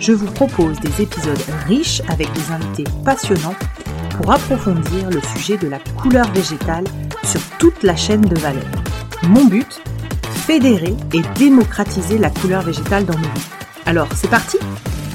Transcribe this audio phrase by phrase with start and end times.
[0.00, 3.54] je vous propose des épisodes riches avec des invités passionnants
[4.16, 6.84] pour approfondir le sujet de la couleur végétale
[7.24, 8.64] sur toute la chaîne de valeur.
[9.28, 9.80] Mon but
[10.46, 13.50] Fédérer et démocratiser la couleur végétale dans nos vies.
[13.86, 14.58] Alors, c'est parti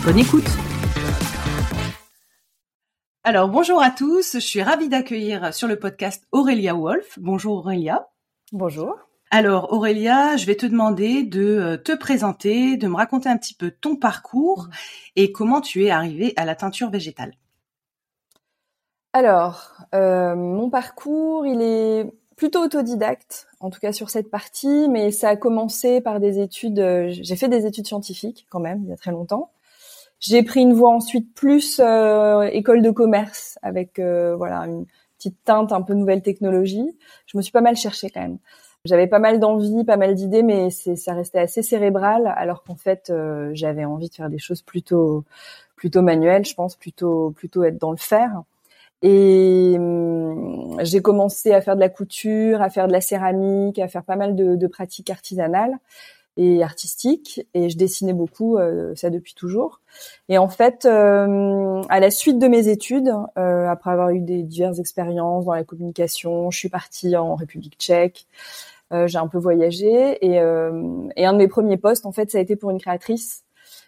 [0.05, 0.50] Bonne écoute
[3.27, 7.17] alors bonjour à tous, je suis ravie d'accueillir sur le podcast Aurélia Wolf.
[7.17, 8.08] Bonjour Aurélia.
[8.52, 8.95] Bonjour.
[9.31, 13.56] Alors Aurélia, je vais te demander de euh, te présenter, de me raconter un petit
[13.56, 14.67] peu ton parcours
[15.16, 17.34] et comment tu es arrivée à la teinture végétale.
[19.14, 25.12] Alors, euh, mon parcours, il est plutôt autodidacte, en tout cas sur cette partie, mais
[25.12, 26.80] ça a commencé par des études.
[26.80, 29.52] Euh, j'ai fait des études scientifiques quand même il y a très longtemps.
[30.20, 34.86] J'ai pris une voie ensuite plus école de commerce avec voilà une
[35.17, 36.98] petite teinte un peu nouvelle technologie.
[37.26, 38.39] Je me suis pas mal cherchée quand même.
[38.86, 43.09] J'avais pas mal d'envie, pas mal d'idées, mais ça restait assez cérébral, alors qu'en fait,
[43.09, 45.23] euh, j'avais envie de faire des choses plutôt,
[45.75, 48.44] plutôt manuelles, je pense, plutôt, plutôt être dans le fer.
[49.02, 53.88] Et hum, j'ai commencé à faire de la couture, à faire de la céramique, à
[53.88, 55.77] faire pas mal de, de pratiques artisanales
[56.38, 57.47] et artistiques.
[57.55, 59.81] Et je dessinais beaucoup, euh, ça depuis toujours.
[60.30, 64.80] Et en fait, euh, à la suite de mes études, après avoir eu des diverses
[64.80, 68.27] expériences dans la communication, je suis partie en République tchèque.
[68.95, 72.32] Euh, j'ai un peu voyagé et, euh, et un de mes premiers postes, en fait,
[72.32, 73.44] ça a été pour une créatrice,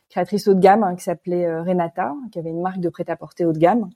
[0.09, 3.45] créatrice haut de gamme hein, qui s'appelait euh, Renata, qui avait une marque de prêt-à-porter
[3.45, 3.89] haut de gamme.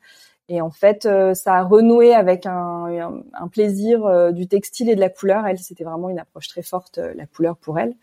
[0.48, 2.90] Et en fait, ça a renoué avec un,
[3.54, 5.48] plaisir du textile et de la couleur.
[5.48, 7.94] Elle, c'était vraiment une approche très forte, la couleur pour elle.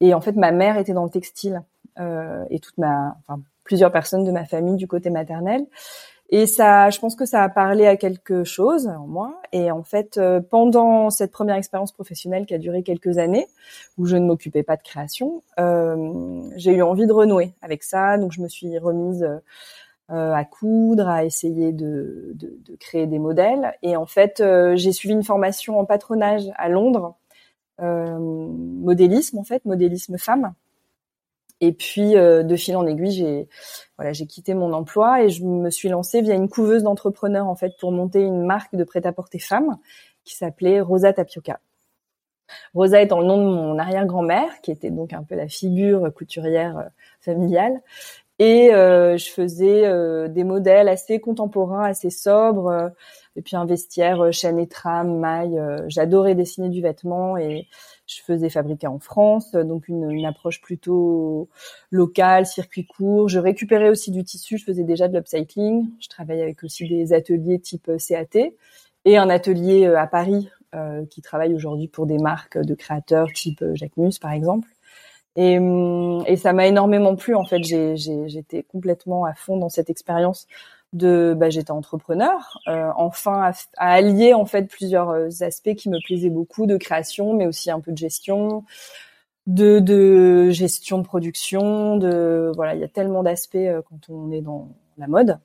[0.00, 1.62] Et en fait, ma mère était dans le textile
[1.96, 3.16] et toute ma,
[3.62, 5.66] plusieurs personnes de ma famille du côté maternel.
[6.36, 9.40] Et ça, je pense que ça a parlé à quelque chose en moi.
[9.52, 13.46] Et en fait, euh, pendant cette première expérience professionnelle qui a duré quelques années,
[13.98, 18.18] où je ne m'occupais pas de création, euh, j'ai eu envie de renouer avec ça.
[18.18, 22.34] Donc, je me suis remise euh, à coudre, à essayer de,
[22.80, 23.72] créer des modèles.
[23.84, 24.42] Et en fait,
[24.74, 27.14] j'ai suivi une formation en patronage à Londres,
[27.78, 30.52] modélisme en fait, modélisme femme.
[31.60, 33.48] Et puis euh, de fil en aiguille, j'ai
[33.96, 37.54] voilà, j'ai quitté mon emploi et je me suis lancée via une couveuse d'entrepreneurs en
[37.54, 39.78] fait pour monter une marque de prêt-à-porter femme
[40.24, 41.60] qui s'appelait Rosa Tapioca.
[42.74, 46.78] Rosa étant le nom de mon arrière-grand-mère, qui était donc un peu la figure couturière
[46.78, 46.84] euh,
[47.20, 47.80] familiale.
[48.38, 52.90] Et euh, je faisais des modèles assez contemporains, assez sobres,
[53.36, 55.60] et puis un vestiaire chaîne et trame, maille.
[55.88, 57.66] J'adorais dessiner du vêtement et
[58.06, 61.48] je faisais fabriquer en France, donc une, approche plutôt
[61.90, 63.28] locale, circuit court.
[63.28, 65.90] Je récupérais aussi du tissu, je faisais déjà de l'upcycling.
[66.00, 68.52] Je travaillais avec aussi des ateliers type CAT
[69.04, 73.28] et un atelier euh, à Paris euh, qui travaille aujourd'hui pour des marques de créateurs
[73.32, 74.68] type euh, Jacques Mus par exemple.
[75.36, 77.62] Et, hum, et ça m'a énormément plu en fait.
[77.62, 80.46] J'étais complètement à fond dans cette expérience
[80.94, 85.98] de bah, j'étais entrepreneur euh, enfin à, allier en fait plusieurs euh, aspects qui me
[86.02, 88.64] plaisaient beaucoup de création mais aussi un peu de gestion
[89.46, 94.30] de, de gestion de production de voilà il y a tellement d'aspects euh, quand on
[94.30, 95.38] est dans la mode.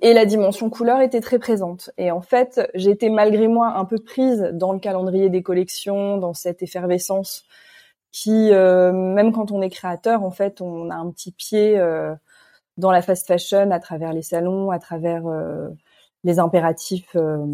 [0.00, 1.90] Et la dimension couleur était très présente.
[1.98, 6.34] Et en fait j'étais malgré moi un peu prise dans le calendrier des collections dans
[6.34, 7.44] cette effervescence
[8.10, 11.78] qui même quand on est créateur en fait on a un petit pied
[12.78, 15.68] dans la fast fashion à travers les salons, à travers euh,
[16.24, 17.44] les impératifs euh,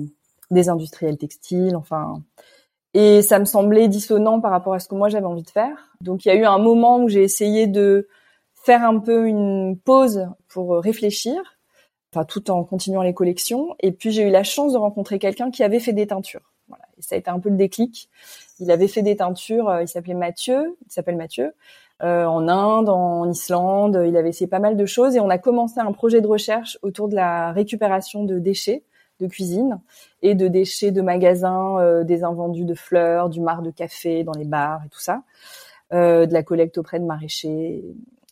[0.50, 2.22] des industriels textiles, enfin.
[2.96, 5.90] Et ça me semblait dissonant par rapport à ce que moi j'avais envie de faire.
[6.00, 8.06] Donc il y a eu un moment où j'ai essayé de
[8.54, 11.34] faire un peu une pause pour réfléchir,
[12.12, 13.74] enfin tout en continuant les collections.
[13.80, 16.52] Et puis j'ai eu la chance de rencontrer quelqu'un qui avait fait des teintures.
[16.98, 18.08] Et ça a été un peu le déclic.
[18.60, 19.68] Il avait fait des teintures.
[19.68, 20.76] Euh, il s'appelait Mathieu.
[20.86, 21.52] Il s'appelle Mathieu.
[22.02, 24.02] Euh, en Inde, en Islande.
[24.06, 26.76] Il avait essayé pas mal de choses et on a commencé un projet de recherche
[26.82, 28.82] autour de la récupération de déchets
[29.20, 29.80] de cuisine
[30.22, 34.44] et de déchets de magasins, des invendus de fleurs, du marc de café dans les
[34.44, 35.22] bars et tout ça,
[35.92, 37.84] de la collecte auprès de maraîchers.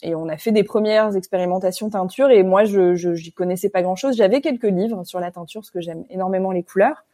[0.03, 3.94] Et on a fait des premières expérimentations teinture et moi je j'y connaissais pas grand
[3.94, 4.17] chose.
[4.17, 7.05] J'avais quelques livres sur la teinture parce que j'aime énormément les couleurs.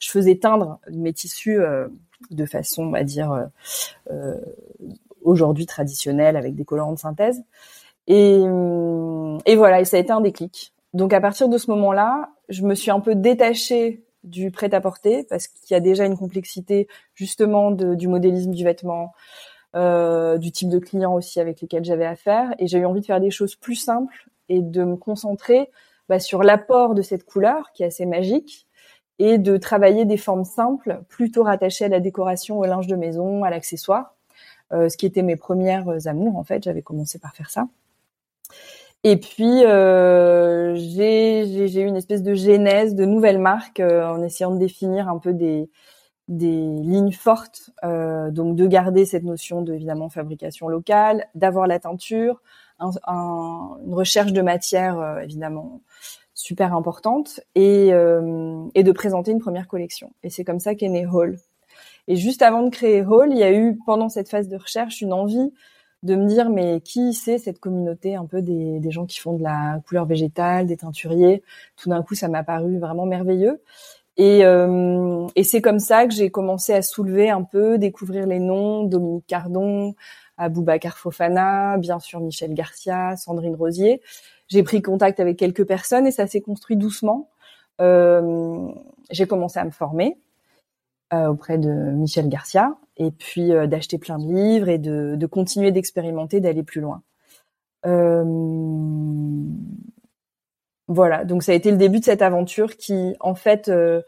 [0.00, 1.60] Je faisais teindre mes tissus
[2.30, 3.48] de façon, on va dire,
[4.10, 4.36] euh,
[5.24, 7.42] aujourd'hui traditionnelle avec des colorants de synthèse.
[8.06, 10.72] Et, euh, et voilà, et ça a été un déclic.
[10.92, 15.48] Donc à partir de ce moment-là, je me suis un peu détachée du prêt-à-porter parce
[15.48, 19.12] qu'il y a déjà une complexité justement du modélisme du vêtement,
[19.74, 22.54] euh, du type de clients aussi avec lesquels j'avais affaire.
[22.58, 25.70] Et j'ai eu envie de faire des choses plus simples et de me concentrer
[26.08, 28.66] bah, sur l'apport de cette couleur qui est assez magique
[29.18, 33.44] et de travailler des formes simples, plutôt rattachées à la décoration, au linge de maison,
[33.44, 34.16] à l'accessoire,
[34.72, 36.62] ce qui était mes premières amours en fait.
[36.64, 37.68] J'avais commencé par faire ça.
[39.04, 44.52] Et puis euh, j'ai eu une espèce de genèse de nouvelles marques euh, en essayant
[44.52, 45.68] de définir un peu des
[46.28, 52.42] lignes fortes, euh, donc de garder cette notion de évidemment fabrication locale, d'avoir la teinture,
[52.78, 55.80] un, un, une recherche de matière euh, évidemment
[56.34, 60.12] super importante et, euh, et de présenter une première collection.
[60.22, 61.38] Et c'est comme ça qu'est né Hall.
[62.08, 65.00] Et juste avant de créer Hall, il y a eu pendant cette phase de recherche
[65.00, 65.52] une envie
[66.02, 69.34] de me dire mais qui c'est cette communauté un peu des, des gens qui font
[69.34, 71.42] de la couleur végétale, des teinturiers?
[71.76, 73.62] Tout d'un coup, ça m'a paru vraiment merveilleux.
[74.16, 78.40] Et, euh, et c'est comme ça que j'ai commencé à soulever un peu, découvrir les
[78.40, 79.94] noms, Dominique Cardon,
[80.36, 84.02] Aboubacar Fofana, bien sûr Michel Garcia, Sandrine Rosier.
[84.48, 87.30] J'ai pris contact avec quelques personnes et ça s'est construit doucement.
[87.80, 88.68] Euh,
[89.10, 90.18] j'ai commencé à me former
[91.12, 96.40] auprès de Michel Garcia et puis euh, d'acheter plein de livres et de, continuer d'expérimenter,
[96.40, 97.02] d'aller plus loin.
[97.86, 98.24] Euh,
[100.88, 104.02] voilà, donc ça a été le début de cette aventure qui, en fait, euh,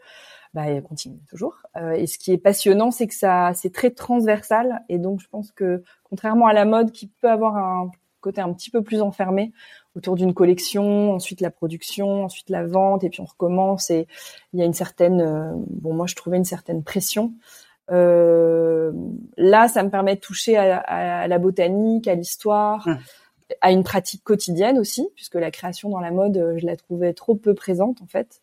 [0.53, 1.57] bah, continue toujours.
[1.77, 4.83] Euh, et ce qui est passionnant, c'est que ça, c'est très transversal.
[4.89, 7.91] Et donc, je pense que contrairement à la mode, qui peut avoir un
[8.25, 9.53] côté un petit peu plus enfermé
[9.95, 13.89] autour d'une collection, ensuite la production, ensuite la vente, et puis on recommence.
[13.89, 14.07] Et
[14.53, 17.33] il y a une certaine, euh, bon, moi je trouvais une certaine pression.
[17.91, 18.91] Euh,
[19.37, 22.87] là, ça me permet de toucher à, à la botanique, à l'histoire.
[22.87, 22.97] Mmh
[23.61, 27.13] à une pratique quotidienne aussi, puisque la création dans la mode, euh, je la trouvais
[27.13, 28.41] trop peu présente en fait.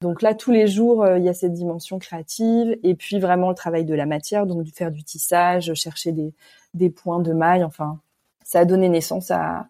[0.00, 3.48] Donc là, tous les jours, euh, il y a cette dimension créative et puis vraiment
[3.48, 6.32] le travail de la matière, donc de faire du tissage, chercher des,
[6.74, 7.64] des points de maille.
[7.64, 8.00] Enfin,
[8.48, 9.68] ça a donné naissance à,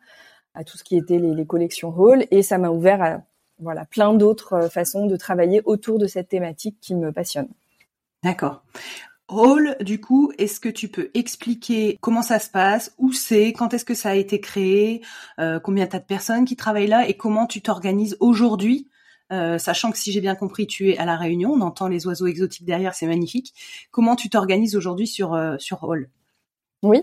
[0.55, 3.23] à tout ce qui était les, les collections Hall et ça m'a ouvert à
[3.59, 7.49] voilà plein d'autres euh, façons de travailler autour de cette thématique qui me passionne.
[8.23, 8.63] D'accord.
[9.27, 13.75] Hall, du coup, est-ce que tu peux expliquer comment ça se passe, où c'est, quand
[13.75, 15.03] est-ce que ça a été créé,
[15.41, 17.07] euh, combien t'as de personnes qui travaillent là?
[17.09, 18.89] Et comment tu t'organises aujourd'hui,
[19.33, 22.07] euh, sachant que si j'ai bien compris, tu es à la Réunion, on entend les
[22.07, 23.53] oiseaux exotiques derrière, c'est magnifique.
[23.91, 26.09] Comment tu t'organises aujourd'hui sur euh, sur Hall?
[26.83, 27.03] Oui,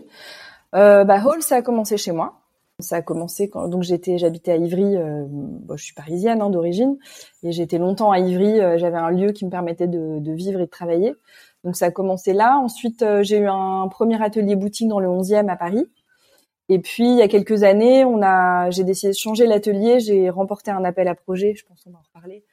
[0.73, 2.41] bah Hall, ça a commencé chez moi.
[2.79, 4.95] Ça a commencé quand donc j'étais, j'habitais à Ivry.
[4.95, 6.97] je suis parisienne hein, d'origine
[7.41, 8.59] et j'étais longtemps à Ivry.
[8.77, 11.15] J'avais un lieu qui me permettait de, vivre et de travailler.
[11.65, 12.57] Donc ça a commencé là.
[12.59, 15.85] Ensuite, euh, j'ai eu un premier atelier boutique dans le 11e à Paris.
[16.69, 19.99] Et puis il y a quelques années, on a, j'ai décidé de changer l'atelier.
[19.99, 22.43] J'ai remporté un appel à projet, je pense qu'on va en reparler,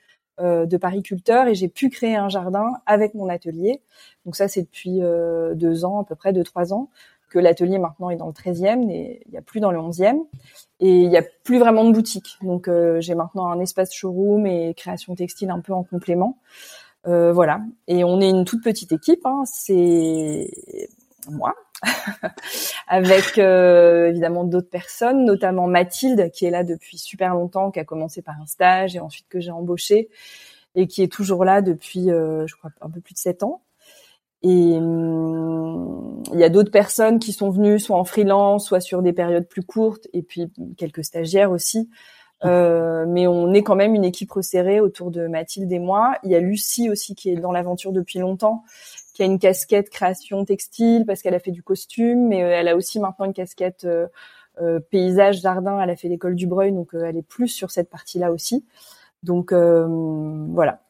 [0.40, 3.82] euh, de Paris Culteur, et j'ai pu créer un jardin avec mon atelier.
[4.24, 6.88] Donc ça, c'est depuis euh, deux ans, à peu près deux trois ans,
[7.32, 10.20] que l'atelier maintenant est dans le 13e, et il n'y a plus dans le 11e.
[10.80, 12.38] Et il n'y a plus vraiment de boutique.
[12.42, 16.38] Donc j'ai maintenant un espace showroom et création textile un peu en complément.
[17.06, 17.60] Euh, voilà.
[17.88, 19.24] Et on est une toute petite équipe.
[19.24, 19.42] Hein.
[19.46, 20.48] C'est
[21.28, 21.54] moi,
[22.88, 27.84] avec euh, évidemment d'autres personnes, notamment Mathilde qui est là depuis super longtemps, qui a
[27.84, 30.08] commencé par un stage et ensuite que j'ai embauché
[30.74, 33.62] et qui est toujours là depuis, euh, je crois, un peu plus de sept ans.
[34.42, 39.02] Et hum, il y a d'autres personnes qui sont venues soit en freelance, soit sur
[39.02, 41.88] des périodes plus courtes, et puis quelques stagiaires aussi.
[42.44, 46.16] Euh, mais on est quand même une équipe resserrée autour de Mathilde et moi.
[46.24, 48.64] Il y a Lucie aussi qui est dans l'aventure depuis longtemps,
[49.14, 52.68] qui a une casquette création textile parce qu'elle a fait du costume, mais euh, elle
[52.68, 54.08] a aussi maintenant une casquette euh,
[54.60, 55.80] euh paysage jardin.
[55.80, 58.64] Elle a fait l'école du Breuil, donc elle est plus sur cette partie-là aussi.
[59.22, 60.80] Donc voilà.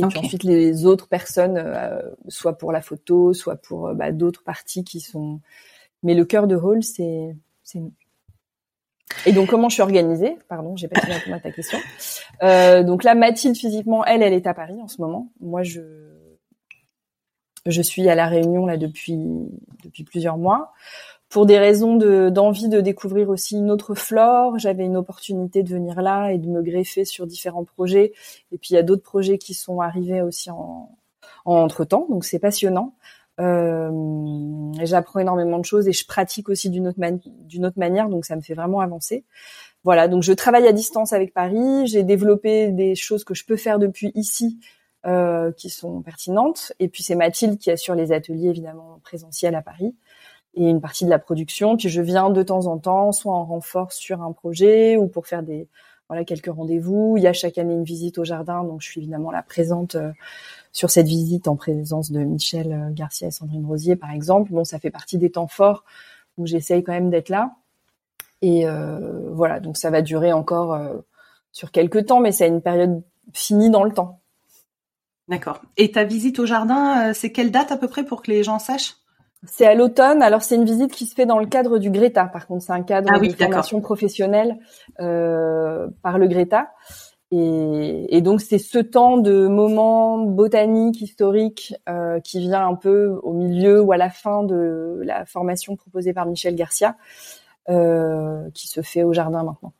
[0.00, 1.62] Et puis ensuite les autres personnes,
[2.28, 5.40] soit pour la photo, soit pour bah, d'autres parties qui sont.
[6.02, 7.92] Mais le cœur de Hall, c'est c'est nous.
[9.26, 10.36] Et donc comment je suis organisée?
[10.48, 11.78] Pardon, j'ai pas répondre à ta question.
[12.42, 15.30] Euh, donc là, Mathilde physiquement, elle, elle est à Paris en ce moment.
[15.40, 15.80] Moi, je
[17.66, 19.18] Je suis à la Réunion là depuis
[19.84, 20.72] depuis plusieurs mois
[21.30, 21.96] pour des raisons
[22.30, 24.58] d'envie de découvrir aussi une autre flore.
[24.58, 28.12] J'avais une opportunité de venir là et de me greffer sur différents projets.
[28.52, 30.90] Et puis il y a d'autres projets qui sont arrivés aussi en,
[31.44, 32.94] en entre temps, donc c'est passionnant.
[33.38, 33.90] Euh,
[34.82, 36.98] J'apprends énormément de choses et je pratique aussi d'une autre,
[37.46, 39.24] d'une autre manière, donc ça me fait vraiment avancer.
[39.84, 41.86] Voilà, donc je travaille à distance avec Paris.
[41.86, 44.58] J'ai développé des choses que je peux faire depuis ici
[45.06, 46.72] euh, qui sont pertinentes.
[46.80, 49.94] Et puis c'est Mathilde qui assure les ateliers évidemment présentiels à Paris
[50.54, 51.76] et une partie de la production.
[51.76, 55.26] Puis je viens de temps en temps, soit en renfort sur un projet ou pour
[55.26, 55.68] faire des
[56.08, 57.14] voilà quelques rendez-vous.
[57.16, 59.94] Il y a chaque année une visite au jardin, donc je suis évidemment la présente
[59.94, 60.10] euh,
[60.72, 64.50] sur cette visite en présence de Michel euh, Garcia et Sandrine Rosier par exemple.
[64.52, 65.84] Bon, ça fait partie des temps forts
[66.36, 67.54] où j'essaye quand même d'être là.
[68.42, 70.96] Et euh, voilà, donc ça va durer encore euh,
[71.52, 73.02] sur quelques temps, mais c'est une période
[73.32, 74.20] finie dans le temps.
[75.28, 75.62] D'accord.
[75.76, 78.58] Et ta visite au jardin, c'est quelle date à peu près pour que les gens
[78.58, 78.99] sachent?
[79.46, 80.22] C'est à l'automne.
[80.22, 82.26] Alors c'est une visite qui se fait dans le cadre du Greta.
[82.26, 84.58] Par contre, c'est un cadre ah de formation professionnelle
[85.00, 86.72] euh, par le Greta.
[87.32, 93.18] Et, et donc c'est ce temps de moment botanique, historique, euh, qui vient un peu
[93.22, 96.96] au milieu ou à la fin de la formation proposée par Michel Garcia,
[97.68, 99.72] euh, qui se fait au jardin maintenant.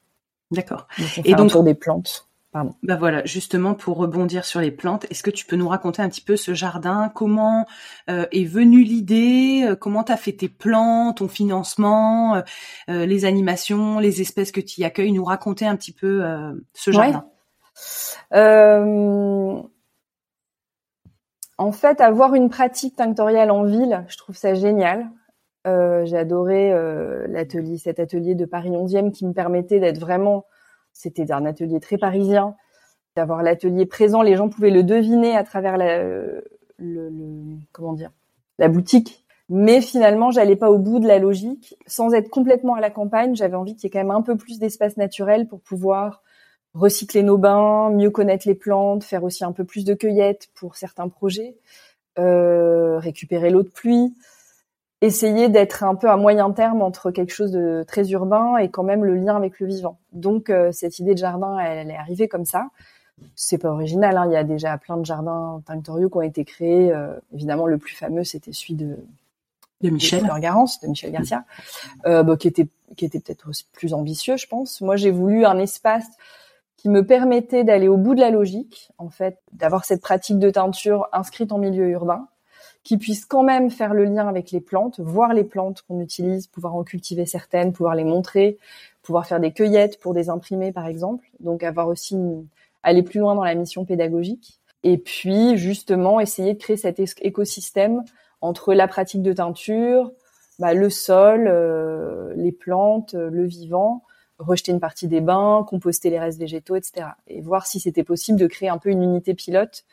[0.53, 0.87] D'accord.
[1.25, 2.30] Et donc pour des plantes.
[2.53, 2.75] Pardon.
[2.83, 6.09] Bah voilà, justement pour rebondir sur les plantes, est-ce que tu peux nous raconter un
[6.09, 7.09] petit peu ce jardin?
[7.15, 7.65] Comment
[8.09, 9.63] euh, est venue l'idée?
[9.69, 12.43] Euh, Comment t'as fait tes plants, ton financement,
[12.89, 15.13] euh, les animations, les espèces que tu y accueilles?
[15.13, 16.25] Nous raconter un petit peu
[16.75, 17.25] ce jardin.
[21.57, 25.09] en fait, avoir une pratique tinctoriale en ville, je trouve ça génial.
[25.65, 26.73] J'ai adoré
[27.29, 30.47] l'atelier, cet atelier de Paris 11e qui me permettait d'être vraiment
[31.01, 32.55] c'était un atelier très parisien,
[33.17, 34.23] d'avoir l'atelier présent.
[34.23, 36.03] Les gens pouvaient le deviner à travers la,
[36.79, 38.11] le, comment dire,
[38.59, 39.25] la boutique.
[39.49, 41.75] Mais finalement, j'allais pas au bout de la logique.
[41.87, 44.37] Sans être complètement à la campagne, j'avais envie qu'il y ait quand même un peu
[44.37, 46.23] plus d'espace naturel pour pouvoir
[46.75, 50.77] recycler nos bains, mieux connaître les plantes, faire aussi un peu plus de cueillette pour
[50.77, 51.57] certains projets,
[52.19, 54.15] euh, récupérer l'eau de pluie
[55.01, 58.83] essayer d'être un peu à moyen terme entre quelque chose de très urbain et quand
[58.83, 59.99] même le lien avec le vivant.
[60.13, 62.69] Donc euh, cette idée de jardin, elle, est arrivée comme ça.
[63.35, 64.27] C'est pas original, hein.
[64.27, 66.93] il y a déjà plein de jardins tinctoriaux qui ont été créés.
[66.93, 68.97] Euh, évidemment, le plus fameux, c'était celui de,
[69.83, 71.45] de Michel de Garance, de Michel Garcia,
[72.07, 74.81] euh, bah, qui était qui était peut-être plus ambitieux, je pense.
[74.81, 76.07] Moi, j'ai voulu un espace
[76.77, 80.51] qui me permettait d'aller au bout de la logique, en fait, d'avoir cette pratique de
[80.51, 82.27] teinture inscrite en milieu urbain,
[82.83, 86.47] qui puisse quand même faire le lien avec les plantes, voir les plantes qu'on utilise,
[86.47, 88.59] pouvoir en cultiver certaines, pouvoir les montrer,
[89.03, 91.27] pouvoir faire des cueillettes pour des imprimés par exemple.
[91.41, 92.17] Donc avoir aussi
[92.83, 94.59] aller plus loin dans la mission pédagogique.
[94.83, 98.03] Et puis justement essayer de créer cet écosystème
[98.41, 100.13] entre la pratique de teinture,
[100.59, 104.03] bah, le sol, euh, les plantes, le vivant,
[104.39, 107.09] rejeter une partie des bains, composter les restes végétaux, etc.
[107.29, 109.85] Et voir si c'était possible de créer un peu une unité pilote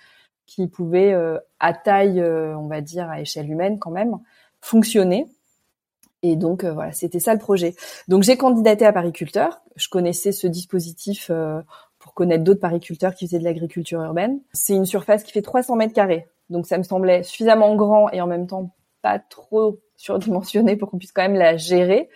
[0.47, 4.17] qui pouvait, euh, à taille, euh, on va dire, à échelle humaine quand même,
[4.61, 5.27] fonctionner.
[6.23, 7.75] Et donc euh, voilà, c'était ça le projet.
[8.07, 9.61] Donc j'ai candidaté à pariculteur.
[9.75, 11.29] Je connaissais ce dispositif
[11.99, 14.39] pour connaître d'autres pariculteurs qui faisaient de l'agriculture urbaine.
[14.53, 16.27] C'est une surface qui fait 300 mètres carrés.
[16.49, 18.73] Donc ça me semblait suffisamment grand et en même temps
[19.03, 22.09] pas trop surdimensionné pour qu'on puisse quand même la gérer.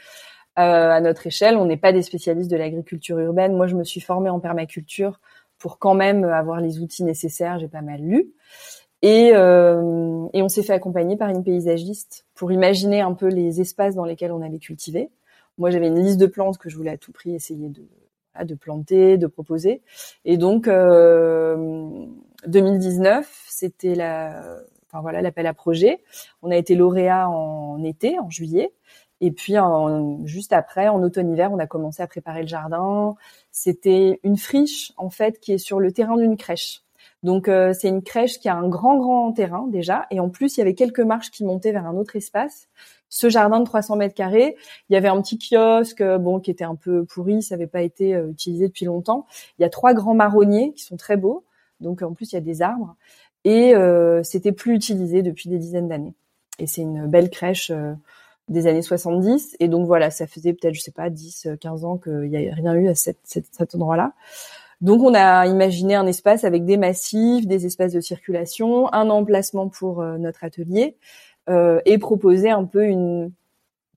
[0.60, 3.54] Euh, à notre échelle, on n'est pas des spécialistes de l'agriculture urbaine.
[3.56, 5.20] Moi, je me suis formée en permaculture
[5.62, 7.60] pour quand même avoir les outils nécessaires.
[7.60, 8.32] J'ai pas mal lu.
[9.04, 13.62] Et, euh, et on s'est fait accompagner par une paysagiste pour imaginer un peu les
[13.62, 15.10] espaces dans lesquels on allait cultiver.
[15.60, 17.84] Moi, j'avais une liste de plantes que je voulais à tout prix essayer de,
[18.44, 19.84] de planter, de proposer.
[20.26, 22.06] Et donc, euh,
[22.48, 24.42] 2019, c'était la,
[24.88, 26.02] enfin voilà, l'appel à projet.
[26.42, 28.72] On a été lauréat en été, en juillet.
[29.22, 33.16] Et puis en, juste après, en automne-hiver, on a commencé à préparer le jardin.
[33.52, 36.82] C'était une friche en fait qui est sur le terrain d'une crèche.
[37.24, 40.58] Donc euh, c'est une crèche qui a un grand grand terrain déjà, et en plus
[40.58, 42.68] il y avait quelques marches qui montaient vers un autre espace.
[43.10, 44.56] Ce jardin de 300 mètres carrés,
[44.90, 47.68] il y avait un petit kiosque, euh, bon qui était un peu pourri, ça n'avait
[47.68, 49.28] pas été euh, utilisé depuis longtemps.
[49.60, 51.46] Il y a trois grands marronniers qui sont très beaux,
[51.80, 52.96] donc en plus il y a des arbres,
[53.44, 53.74] et
[54.24, 56.14] c'était plus utilisé depuis des dizaines d'années.
[56.60, 57.72] Et c'est une belle crèche
[58.52, 59.58] des années 70.
[59.60, 62.54] Et donc voilà, ça faisait peut-être, je sais pas, 10, 15 ans qu'il n'y a
[62.54, 64.14] rien eu à cet, cet, endroit-là.
[64.82, 69.70] Donc on a imaginé un espace avec des massifs, des espaces de circulation, un emplacement
[69.70, 70.98] pour euh, notre atelier
[71.50, 73.32] euh, et proposer un peu une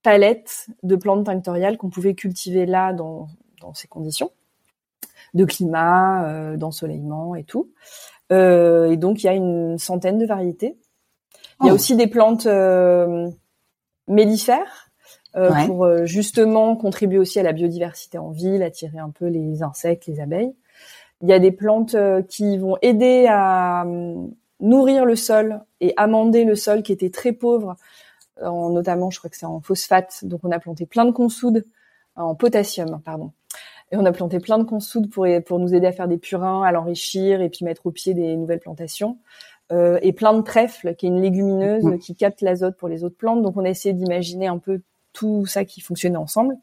[0.02, 3.28] palette de plantes tinctoriales qu'on pouvait cultiver là dans,
[3.60, 4.30] dans ces conditions
[5.34, 7.70] de climat, euh, d'ensoleillement et tout.
[8.32, 10.76] Euh, et donc il y a une centaine de variétés
[11.60, 11.74] Il y a Oh.
[11.74, 13.28] aussi des plantes euh,
[14.08, 14.90] mellifères
[15.36, 15.66] euh, Ouais.
[15.66, 20.06] pour euh, justement contribuer aussi à la biodiversité en ville, attirer un peu les insectes,
[20.06, 20.54] les abeilles.
[21.22, 25.92] Il y a des plantes euh, qui vont aider à hum, nourrir le sol et
[25.96, 27.76] amender le sol qui était très pauvre,
[28.40, 30.24] en, notamment je crois que c'est en phosphate.
[30.24, 31.64] Donc on a planté plein de consoudes
[32.14, 33.32] en potassium, pardon.
[33.90, 36.62] Et on a planté plein de consoudes pour, pour nous aider à faire des purins,
[36.62, 39.18] à l'enrichir et puis mettre au pied des nouvelles plantations.
[39.72, 41.98] Euh, et plein de trèfle, qui est une légumineuse Mhm.
[41.98, 43.42] qui capte l'azote pour les autres plantes.
[43.42, 44.80] Donc on a essayé d'imaginer un peu
[45.14, 46.54] tout ça qui fonctionnait ensemble.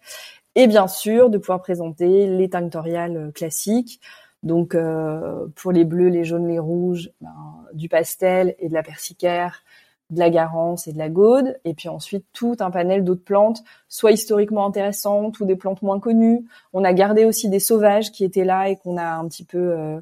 [0.56, 4.00] Et bien sûr, de pouvoir présenter les tinctoriales euh, classiques.
[4.44, 7.30] Donc euh, pour les bleus, les jaunes, les rouges, ben,
[7.74, 9.64] du pastel et de la persicaire,
[10.10, 11.58] de la garance et de la gaude.
[11.64, 16.00] Et puis ensuite tout un panel d'autres plantes, soit historiquement intéressantes ou des plantes moins
[16.00, 16.46] connues.
[16.74, 19.58] On a gardé aussi des sauvages qui étaient là et qu'on a un petit peu
[19.58, 20.02] euh,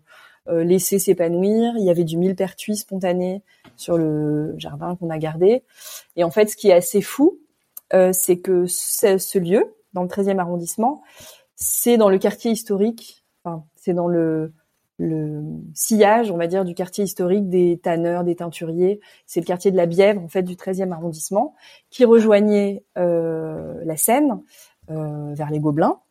[0.50, 1.74] euh, laissé s'épanouir.
[1.78, 3.44] Il y avait du millepertuis spontané
[3.76, 5.64] sur le jardin qu'on a gardé.
[6.16, 7.40] Et en fait, ce qui est assez fou,
[7.94, 11.02] euh, c'est que ce, ce lieu, dans le 13e arrondissement,
[11.56, 14.54] c'est dans le quartier historique, enfin, c'est dans le,
[15.74, 19.00] sillage, on va dire, du quartier historique des tanneurs, des teinturiers.
[19.26, 21.56] C'est le quartier de la Bièvre, en fait, du 13e arrondissement,
[21.90, 24.42] qui rejoignait euh, la Seine
[24.90, 26.02] vers les Gobelins.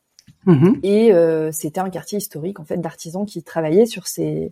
[0.49, 0.81] Mhm.
[0.83, 4.51] Et euh, c'était un quartier historique, en fait, d'artisans qui travaillaient sur ces,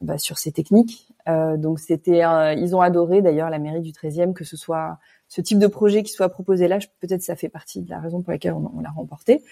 [0.00, 1.08] bah, sur ces techniques.
[1.28, 4.98] Euh, donc c'était, un- ils ont adoré d'ailleurs la mairie du 13e que ce soit
[5.28, 6.78] ce type de projet qui soit proposé là.
[6.78, 9.42] je- Peut-être ça fait partie de la raison pour laquelle on, on l'a remporté.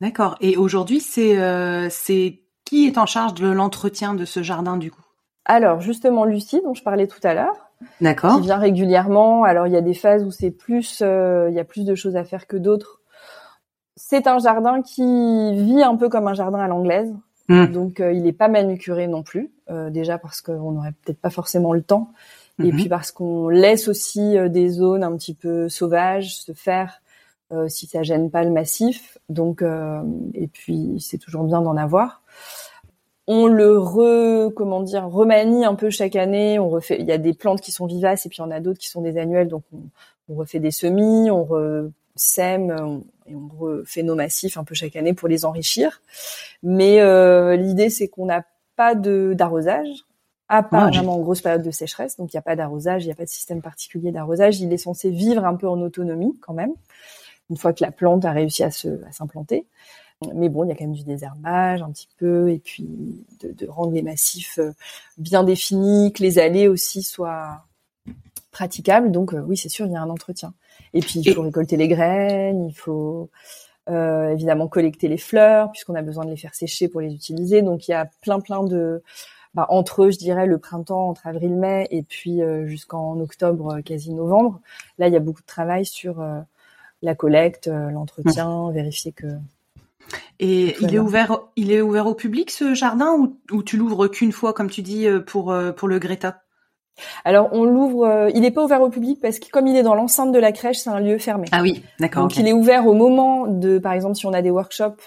[0.00, 0.36] D'accord.
[0.40, 4.90] Et aujourd'hui, c'est euh, c'est qui est en charge de l'entretien de ce jardin du
[4.90, 5.02] coup?
[5.44, 7.70] Alors justement Lucie, dont je parlais tout à l'heure,
[8.00, 8.36] D'accord.
[8.36, 9.44] qui vient régulièrement.
[9.44, 12.16] Alors il y a des phases où c'est plus, il y a plus de choses
[12.16, 13.01] à faire que d'autres.
[13.96, 17.12] C'est un jardin qui vit un peu comme un jardin à l'anglaise.
[17.48, 17.66] Mm.
[17.66, 21.30] Donc euh, il n'est pas manucuré non plus, euh, déjà parce qu'on n'aurait peut-être pas
[21.30, 22.12] forcément le temps,
[22.58, 22.72] et Mhm.
[22.72, 27.00] puis parce qu'on laisse aussi euh, des zones un petit peu sauvages se faire
[27.68, 29.18] si ça gêne pas le massif.
[29.28, 29.62] Donc
[30.32, 32.22] et puis c'est toujours bien d'en avoir.
[33.26, 36.58] On le re, comment dire, remanie un peu chaque année.
[36.58, 38.50] On refait, il y a des plantes qui sont vivaces et puis il y en
[38.50, 39.48] a d'autres qui sont des annuelles.
[39.48, 39.80] Donc on,
[40.30, 41.46] on refait des semis, on
[42.16, 46.02] sème on, et on refait nos massifs un peu chaque année pour les enrichir.
[46.62, 48.44] Mais euh, l'idée c'est qu'on n'a
[48.76, 49.88] pas de d'arrosage,
[50.48, 52.16] à part vraiment en grosse période de sécheresse.
[52.16, 54.60] Donc il n'y a pas d'arrosage, il n'y a pas de système particulier d'arrosage.
[54.60, 56.72] Il est censé vivre un peu en autonomie quand même,
[57.50, 59.66] une fois que la plante a réussi à s'implanter.
[60.34, 62.86] Mais bon, il y a quand même du désherbage un petit peu, et puis
[63.40, 64.72] de, de rendre les massifs euh,
[65.18, 67.64] bien définis, que les allées aussi soient
[68.52, 69.10] praticables.
[69.10, 70.54] Donc euh, oui, c'est sûr, il y a un entretien.
[70.94, 73.30] Et puis il faut récolter les graines, il faut
[73.90, 77.62] euh, évidemment collecter les fleurs, puisqu'on a besoin de les faire sécher pour les utiliser.
[77.62, 79.02] Donc il y a plein plein de
[79.54, 84.14] bah, entre eux, je dirais le printemps, entre avril-mai, et puis euh, jusqu'en octobre, quasi
[84.14, 84.60] novembre.
[84.98, 86.40] Là, il y a beaucoup de travail sur euh,
[87.02, 89.26] la collecte, l'entretien, vérifier que
[90.38, 94.08] Et il est ouvert, il est ouvert au public ce jardin ou, ou tu l'ouvres
[94.08, 96.42] qu'une fois, comme tu dis, pour pour le Greta?
[97.24, 99.82] Alors on l'ouvre, euh, il n'est pas ouvert au public parce que comme il est
[99.82, 101.46] dans l'enceinte de la crèche, c'est un lieu fermé.
[101.52, 102.22] Ah oui, d'accord.
[102.22, 105.02] Donc il est ouvert au moment de, par exemple, si on a des workshops,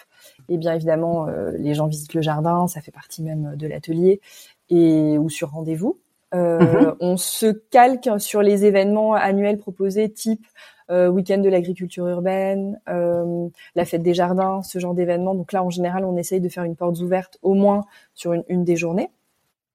[0.50, 4.22] et bien évidemment euh, les gens visitent le jardin, ça fait partie même de l'atelier
[4.70, 6.00] et ou sur rendez-vous.
[6.34, 6.96] Euh, Mhm.
[7.00, 10.46] On se calque sur les événements annuels proposés, type
[10.92, 15.34] euh, week-end de l'agriculture urbaine, euh, la fête des jardins, ce genre d'événements.
[15.34, 18.44] Donc là, en général, on essaye de faire une porte ouverte au moins sur une,
[18.50, 19.10] une des journées.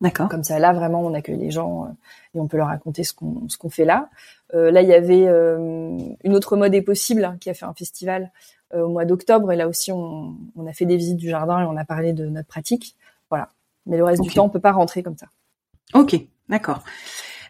[0.00, 0.28] D'accord.
[0.28, 1.88] Comme ça, là, vraiment, on accueille les gens euh,
[2.34, 4.08] et on peut leur raconter ce qu'on ce qu'on fait là.
[4.54, 7.66] Euh, là, il y avait euh, une autre mode est possible hein, qui a fait
[7.66, 8.32] un festival
[8.74, 11.60] euh, au mois d'octobre et là aussi, on, on a fait des visites du jardin
[11.60, 12.96] et on a parlé de notre pratique.
[13.28, 13.48] Voilà.
[13.86, 15.26] Mais le reste du temps, on peut pas rentrer comme ça.
[15.94, 16.16] Ok,
[16.48, 16.82] d'accord.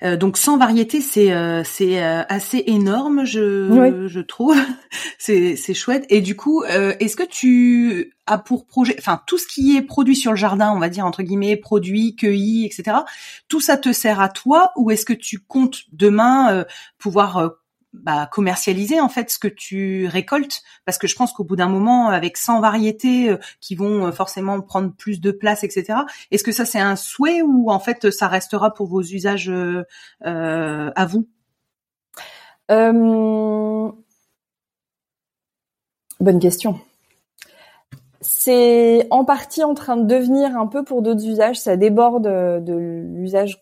[0.03, 4.09] Euh, donc sans variété, c'est euh, c'est euh, assez énorme, je Oui.
[4.09, 4.57] je trouve.
[5.19, 6.07] c'est c'est chouette.
[6.09, 9.83] Et du coup, euh, est-ce que tu as pour projet, enfin tout ce qui est
[9.83, 12.99] produit sur le jardin, on va dire entre guillemets produit, cueilli, etc.
[13.49, 16.65] Tout ça te sert à toi ou est-ce que tu comptes demain euh,
[16.99, 17.49] pouvoir euh,
[17.93, 21.69] bah, commercialiser en fait ce que tu récoltes parce que je pense qu'au bout d'un
[21.69, 25.99] moment avec 100 variétés euh, qui vont euh, forcément prendre plus de place etc
[26.31, 29.83] est-ce que ça c'est un souhait ou en fait ça restera pour vos usages euh,
[30.23, 31.27] à vous?
[36.21, 36.79] Bonne question.
[38.21, 41.59] C'est en partie en train de devenir un peu pour d'autres usages.
[41.59, 43.59] Ça déborde de l'usage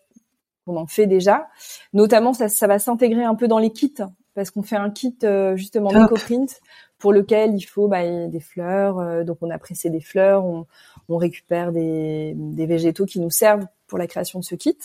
[0.65, 1.47] qu'on en fait déjà.
[1.93, 3.95] Notamment, ça va s'intégrer un peu dans les kits
[4.39, 6.17] parce qu'on fait un kit euh, justement Top.
[6.17, 6.61] Print
[6.97, 8.97] pour lequel il faut bah, des fleurs.
[8.99, 10.65] euh, donc, on a pressé des fleurs, on,
[11.09, 14.77] on récupère des, des végétaux qui nous servent pour la création de ce kit.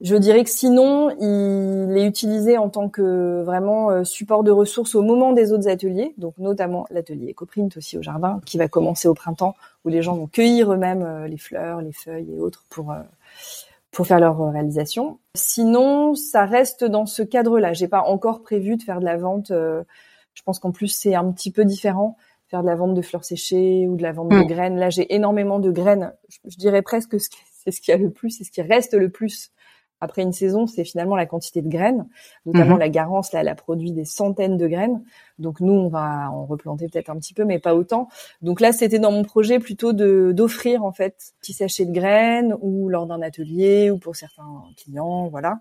[0.00, 4.96] Je dirais que sinon, il est utilisé en tant que vraiment euh, support de ressources
[4.96, 9.06] au moment des autres ateliers, donc notamment l'atelier EcoPrint aussi au jardin, qui va commencer
[9.06, 12.92] au printemps, où les gens vont cueillir eux-mêmes les fleurs, les feuilles et autres pour
[13.96, 15.18] pour faire leur réalisation.
[15.34, 17.72] Sinon, ça reste dans ce cadre-là.
[17.72, 19.48] J'ai pas encore prévu de faire de la vente.
[19.50, 22.16] je pense qu'en plus c'est un petit peu différent
[22.48, 24.46] faire de la vente de fleurs séchées ou de la vente de mm.
[24.46, 24.76] graines.
[24.76, 26.12] Là, j'ai énormément de graines.
[26.28, 27.18] Je, je dirais presque que
[27.64, 29.50] c'est ce qui a le plus, c'est ce qui reste le plus
[30.00, 32.06] après une saison, c'est finalement la quantité de graines.
[32.44, 32.80] Notamment mhm.
[32.80, 35.02] la Garance, là, elle a produit des centaines de graines.
[35.38, 38.08] Donc nous, on va en replanter peut-être un petit peu, mais pas autant.
[38.42, 42.54] Donc là, c'était dans mon projet plutôt de d'offrir en fait petit sachet de graines
[42.60, 45.60] ou lors d'un atelier ou pour certains clients, voilà.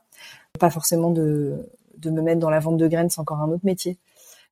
[0.60, 3.65] Pas forcément de de me mettre dans la vente de graines, c'est encore un autre
[3.65, 3.98] métier.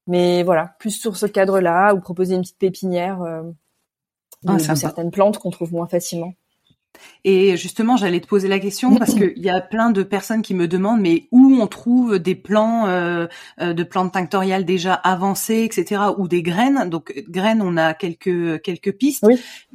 [0.07, 3.43] Mais voilà, plus sur ce cadre-là, ou proposer une petite pépinière euh,
[4.43, 6.33] de ah, certaines plantes qu'on trouve moins facilement.
[7.25, 10.53] Et justement, j'allais te poser la question parce qu'il y a plein de personnes qui
[10.53, 13.27] me demandent mais où on trouve des plants euh,
[13.61, 16.01] euh, de plantes tinctoriales déjà avancées, etc.
[16.17, 16.89] ou des graines.
[16.89, 19.25] Donc graines, on a quelques quelques pistes,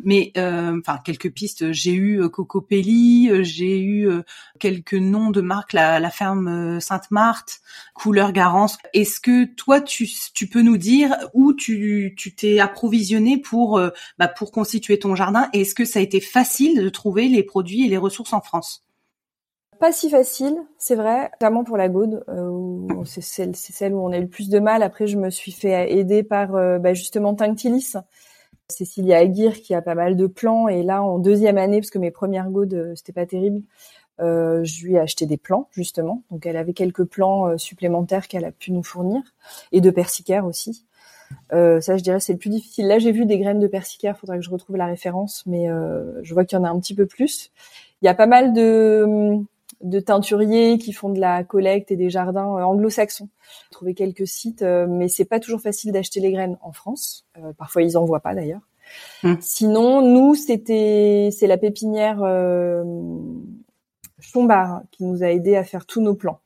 [0.02, 1.72] mais euh, enfin quelques pistes.
[1.72, 4.08] J'ai eu Cocopelli, j'ai eu
[4.58, 7.60] quelques noms de marques, la, la ferme Sainte-Marthe,
[7.94, 8.78] Couleur Garance.
[8.92, 13.80] Est-ce que toi, tu, tu peux nous dire où tu tu t'es approvisionné pour
[14.18, 15.48] bah, pour constituer ton jardin?
[15.54, 18.84] Est-ce que ça a été facile de trouver les produits et les ressources en France
[19.78, 24.18] pas si facile, c'est vrai, notamment pour la Gaude, euh, c'est celle, où on a
[24.18, 24.82] eu le plus de mal.
[24.82, 27.94] Après, je me suis fait aider par euh, bah, justement Tinctilis,
[28.68, 30.68] Cécilia Aguirre qui a pas mal de plants.
[30.68, 33.62] Et là, en deuxième année, parce que mes premières Gaudes, euh, c'était pas terrible,
[34.20, 36.24] je lui ai acheté des plants justement.
[36.32, 39.22] Donc, elle avait quelques plants supplémentaires qu'elle a pu nous fournir
[39.70, 40.84] et de persicaire aussi.
[41.52, 42.86] Euh, ça, je dirais, c'est le plus difficile.
[42.86, 44.18] Là, j'ai vu des graines de persicaire.
[44.18, 46.78] Faudrait que je retrouve la référence, mais euh, je vois qu'il y en a un
[46.78, 47.50] petit peu plus.
[48.02, 49.38] Il y a pas mal de,
[49.82, 53.28] de teinturiers qui font de la collecte et des jardins euh, anglo-saxons.
[53.64, 57.24] J'ai trouvé quelques sites, mais c'est pas toujours facile d'acheter les graines en France.
[57.56, 58.60] parfois, ils en voient pas d'ailleurs.
[59.24, 59.36] Hum.
[59.40, 62.84] Sinon, nous, c'était, c'est la pépinière euh,
[64.20, 66.40] Chombard qui nous a aidé à faire tous nos plans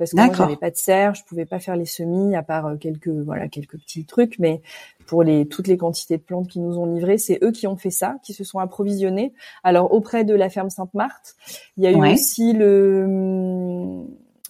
[0.00, 2.66] parce que moi j'avais pas de serre, je pouvais pas faire les semis à part
[2.66, 4.62] euh, quelques voilà quelques petits trucs, mais
[5.06, 7.76] pour les toutes les quantités de plantes qu'ils nous ont livrées, c'est eux qui ont
[7.76, 9.34] fait ça, qui se sont approvisionnés.
[9.62, 11.36] Alors auprès de la ferme Sainte-Marthe,
[11.76, 14.06] il y a eu aussi le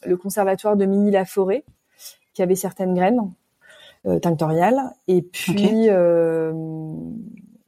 [0.07, 1.65] le conservatoire de Mini-la-Forêt
[2.33, 3.33] qui avait certaines graines
[4.07, 4.81] euh, tinctoriales.
[5.09, 6.53] Et puis euh,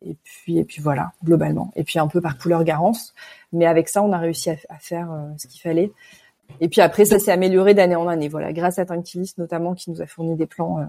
[0.01, 1.73] et puis et puis voilà globalement.
[1.75, 3.13] Et puis un peu par couleur garance.
[3.53, 5.93] Mais avec ça on a réussi à, faire euh, ce qu'il fallait
[6.61, 9.91] et puis après, ça s'est amélioré d'année en année, voilà, grâce à Tinctilis notamment qui
[9.91, 10.79] nous a fourni des plans.
[10.79, 10.85] Euh.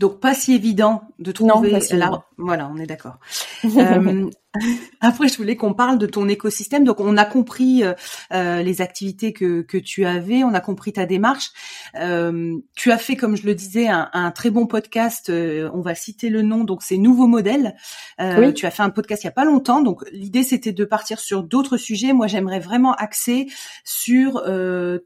[0.00, 1.50] Donc pas si évident de trouver.
[1.50, 3.18] Non, voilà, on est d'accord.
[3.64, 4.30] Euh,
[5.00, 6.84] après, je voulais qu'on parle de ton écosystème.
[6.84, 7.94] Donc, on a compris euh,
[8.32, 11.50] euh, les activités que, que tu avais, on a compris ta démarche.
[11.98, 15.30] Euh, tu as fait, comme je le disais, un, un très bon podcast.
[15.30, 16.64] Euh, on va citer le nom.
[16.64, 17.76] Donc, c'est Nouveau Modèle.
[18.20, 18.54] Oui.
[18.54, 19.80] Tu as fait un podcast il y a pas longtemps.
[19.80, 22.12] Donc, l'idée c'était de partir sur d'autres sujets.
[22.12, 23.46] Moi, j'aimerais vraiment axer
[23.84, 24.42] sur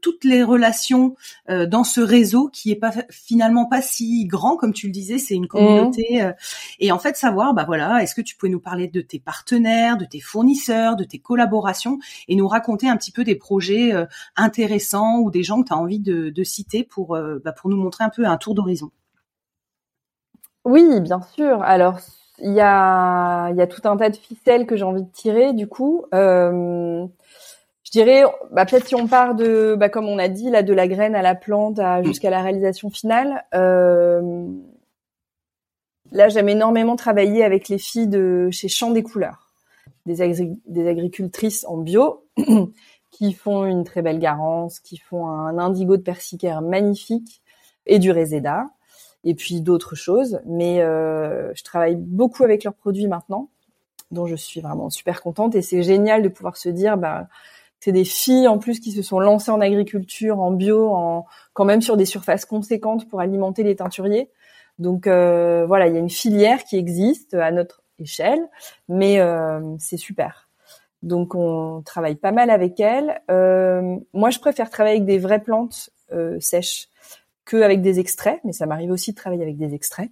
[0.01, 1.15] toutes les relations
[1.47, 5.17] dans ce réseau qui est pas finalement pas si grand comme tu le disais.
[5.17, 6.21] C'est une communauté.
[6.21, 6.33] Mmh.
[6.79, 10.05] et en fait, savoir, bah voilà, est-ce que tu nous parler de tes partenaires de
[10.05, 15.19] tes fournisseurs, de tes collaborations et nous raconter un petit peu des projets euh, intéressants
[15.19, 18.03] ou des gens que tu as envie de, citer pour, euh, bah, pour nous montrer
[18.03, 18.91] un peu un tour d'horizon.
[20.65, 21.61] Oui, bien sûr.
[21.63, 21.99] Alors,
[22.39, 25.53] il y a, y a tout un tas de ficelles que j'ai envie de tirer,
[25.53, 26.05] du coup.
[26.13, 27.05] Euh,
[27.83, 30.73] je dirais, bah, peut-être si on part de, bah, comme on a dit, là, de
[30.73, 33.43] la graine à la plante jusqu'à la réalisation finale.
[36.11, 39.51] Là, j'aime énormément travailler avec les filles de chez Champ des Couleurs,
[40.05, 42.25] des, agricultrices en bio
[43.11, 47.41] qui font une très belle garance, qui font un indigo de persicaire magnifique
[47.85, 48.65] et du réséda,
[49.23, 50.39] et puis d'autres choses.
[50.45, 53.49] Mais euh, je travaille beaucoup avec leurs produits maintenant,
[54.11, 55.55] dont je suis vraiment super contente.
[55.55, 57.27] Et c'est génial de pouvoir se dire, bah,
[57.79, 61.65] c'est des filles en plus qui se sont lancées en agriculture, en bio, en quand
[61.65, 64.29] même sur des surfaces conséquentes pour alimenter les teinturiers.
[64.79, 68.41] Donc euh, voilà, il y a une filière qui existe à notre échelle,
[68.87, 70.47] mais euh, c'est super.
[71.03, 73.21] Donc on travaille pas mal avec elles.
[73.29, 75.91] Euh, moi, je préfère travailler avec des vraies plantes
[76.39, 76.87] sèches
[77.45, 80.09] que avec des extraits, mais ça m'arrive aussi de travailler avec des extraits.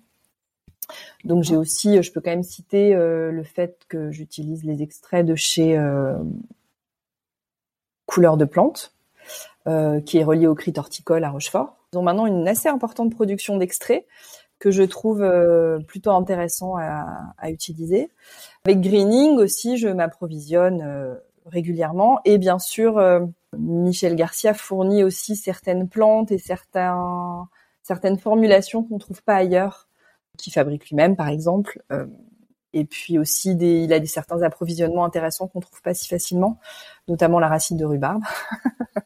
[1.24, 5.34] Donc j'ai aussi, je peux quand même citer le fait que j'utilise les extraits de
[5.34, 5.76] chez
[8.06, 8.94] Couleur de plantes,
[9.66, 11.78] qui est relié au crit horticole à Rochefort.
[11.94, 14.06] Ils ont maintenant une assez importante production d'extraits
[14.60, 18.10] que je trouve euh, plutôt intéressant à, à, utiliser.
[18.66, 21.16] Avec Greening aussi, je m'approvisionne euh,
[21.46, 23.22] régulièrement et bien sûr, euh,
[23.58, 27.48] Michel Garcia fournit aussi certaines plantes et certains,
[27.84, 29.88] certaines formulations qu'on trouve pas ailleurs,
[30.38, 31.82] qu'il fabrique lui-même par exemple.
[32.78, 36.60] Et puis aussi, des, il a des certains approvisionnements intéressants qu'on trouve pas si facilement,
[37.08, 38.22] notamment la racine de rhubarbe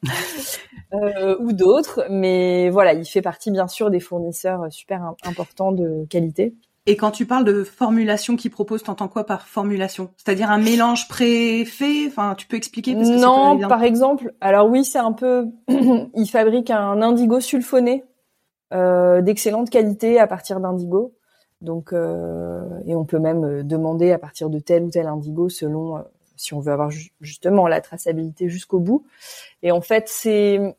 [0.94, 2.06] euh, ou d'autres.
[2.10, 6.54] Mais voilà, il fait partie bien sûr des fournisseurs super importants de qualité.
[6.86, 10.10] Et quand tu parles de formulation qu'il propose, t'entends quoi par formulation?
[10.18, 14.84] C'est-à-dire un mélange préfait Enfin, tu peux expliquer parce que Non, par exemple, alors oui,
[14.84, 15.48] c'est un peu.
[15.70, 18.04] il fabrique un indigo sulfoné
[18.74, 21.14] euh, d'excellente qualité à partir d'indigo.
[21.62, 25.48] Donc, euh, et on peut même euh, demander à partir de tel ou tel indigo
[25.48, 26.02] selon euh,
[26.36, 26.90] si on veut avoir
[27.22, 29.06] justement la traçabilité jusqu'au bout.
[29.62, 30.76] Et en fait, c'est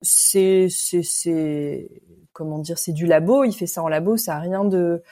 [0.00, 1.90] c'est c'est
[2.32, 3.44] comment dire, c'est du labo.
[3.44, 4.16] Il fait ça en labo.
[4.16, 5.02] Ça a rien de,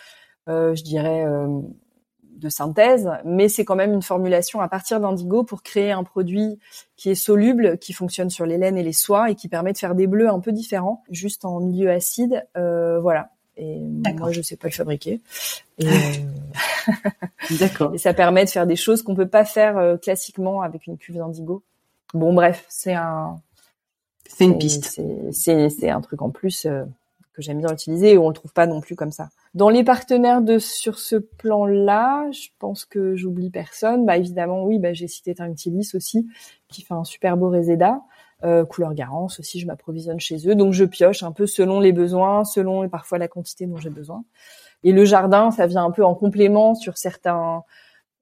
[0.47, 5.93] je dirais, de synthèse, mais c'est quand même une formulation à partir d'indigo pour créer
[5.93, 6.59] un produit
[6.97, 9.79] qui est soluble, qui fonctionne sur les laines et les soies et qui permet de
[9.79, 12.47] faire des bleus un peu différents, juste en milieu acide.
[12.55, 13.31] voilà.
[13.57, 15.21] Et moi, je sais pas le fabriquer.
[15.79, 15.91] Et, euh,
[17.59, 17.95] D'accord.
[17.95, 20.99] et ça permet de faire des choses qu'on peut pas faire euh, classiquement avec une
[20.99, 21.63] cuve d'indigo.
[22.15, 23.41] Bon, bref, c'est un.
[24.29, 25.01] C'est une piste.
[25.31, 26.85] C'est un truc en plus euh,
[27.33, 29.29] que j'aime bien utiliser et on le trouve pas non plus comme ça.
[29.55, 34.05] Dans les partenaires de sur ce plan-là, je pense que j'oublie personne.
[34.05, 36.27] Bah évidemment, oui, bah j'ai cité Tinctilis aussi,
[36.69, 38.01] qui fait un super beau Reseda.
[38.45, 40.55] Euh, couleur Garance aussi, je m'approvisionne chez eux.
[40.55, 44.25] Donc je pioche un peu selon les besoins, selon parfois la quantité dont j'ai besoin.
[44.85, 47.65] Et le jardin, ça vient un peu en complément sur certains,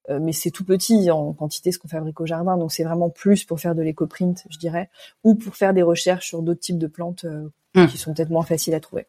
[0.08, 3.10] euh, mais c'est tout petit en quantité ce qu'on fabrique au jardin, donc c'est vraiment
[3.10, 4.88] plus pour faire de l'éco-print, je dirais,
[5.24, 7.86] ou pour faire des recherches sur d'autres types de plantes euh, mmh.
[7.88, 9.08] qui sont peut-être moins faciles à trouver.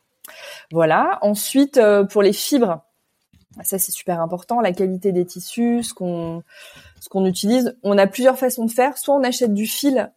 [0.72, 1.20] Voilà.
[1.22, 2.82] Ensuite, pour les fibres,
[3.62, 6.42] ça c'est super important, la qualité des tissus, ce qu'on
[7.00, 7.78] ce qu'on utilise.
[7.84, 8.98] On a plusieurs façons de faire.
[8.98, 10.12] Soit on achète du fil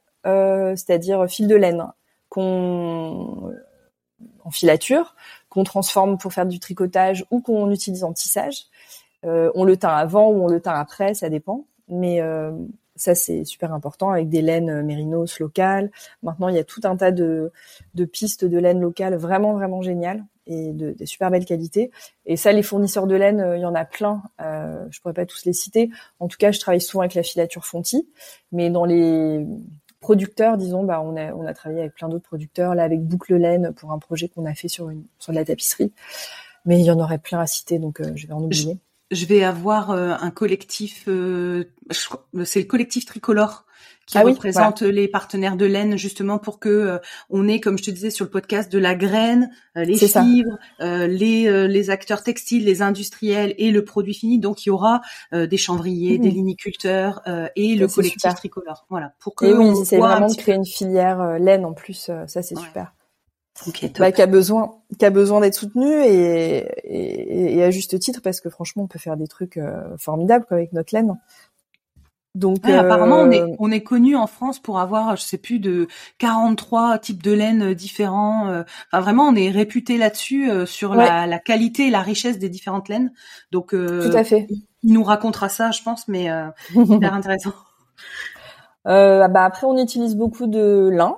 [0.76, 1.86] c'est-à-dire fil de laine
[2.28, 3.52] qu'on
[4.44, 5.14] en filature,
[5.48, 8.66] qu'on transforme pour faire du tricotage ou qu'on utilise en tissage.
[9.24, 11.66] Euh, on le teint avant ou on le teint après, ça dépend.
[11.88, 12.52] Mais euh,
[12.96, 15.90] ça, c'est super important avec des laines mérinos locales.
[16.22, 17.52] Maintenant, il y a tout un tas de,
[18.12, 21.90] pistes de laine locale vraiment, vraiment géniales et de, de, super belles qualités.
[22.26, 24.22] Et ça, les fournisseurs de laine, il y en a plein.
[24.40, 25.90] Euh, je pourrais pas tous les citer.
[26.20, 28.08] En tout cas, je travaille souvent avec la filature Fonti.
[28.52, 29.46] Mais dans les
[30.00, 33.36] producteurs, disons, bah, on a, on a travaillé avec plein d'autres producteurs, là, avec Boucle
[33.36, 35.92] Laine pour un projet qu'on a fait sur une, sur de la tapisserie.
[36.64, 38.78] Mais il y en aurait plein à citer, donc euh, je vais en oublier.
[39.10, 41.64] Je, vais avoir euh, un collectif, euh,
[42.44, 43.64] c'est le collectif Tricolore
[44.08, 47.84] qui ah représente les partenaires de laine justement pour que euh, on ait, comme je
[47.84, 52.22] te disais sur le podcast, de la graine, euh, les fibres, euh, les les acteurs
[52.22, 54.38] textiles, les industriels et le produit fini.
[54.38, 56.34] Donc il y aura des chanvriers, des mmh.
[56.34, 57.22] liniculteurs
[57.54, 58.86] et le collectif tricolore.
[58.88, 59.44] Voilà pour que.
[59.44, 62.10] Et oui, c'est vraiment de créer une filière laine en plus.
[62.26, 62.94] ça c'est super.
[63.66, 67.98] Okay, bah, qui a besoin, qui a besoin d'être soutenu et, et, et, à juste
[67.98, 69.58] titre parce que franchement on peut faire des trucs
[69.98, 71.12] formidables quoi, avec notre laine.
[72.34, 75.58] Donc apparemment on est euh, on est connu en France pour avoir je sais plus
[75.58, 75.88] de
[76.18, 78.48] 43 types de laine différents.
[78.48, 78.62] Euh,
[78.92, 82.48] enfin vraiment on est réputé là-dessus euh, sur la, la, qualité et la richesse des
[82.48, 83.12] différentes laines.
[83.50, 84.46] Donc tout à fait.
[84.82, 86.28] Il nous racontera ça je pense mais
[86.74, 87.54] hyper intéressant.
[88.84, 91.16] bah après on utilise beaucoup de lin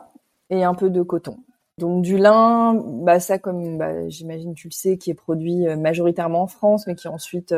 [0.48, 1.38] et un peu de coton.
[1.78, 6.42] Donc du lin, bah ça comme bah, j'imagine tu le sais, qui est produit majoritairement
[6.42, 7.54] en France, mais qui ensuite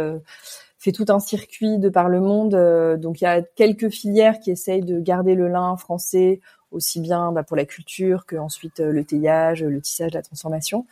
[0.83, 2.55] fait tout un circuit de par le monde.
[2.55, 6.41] Euh, donc il y a quelques filières qui essayent de garder le lin français
[6.73, 10.87] aussi bien bah, pour la culture que ensuite euh, le teillage, le tissage, la transformation.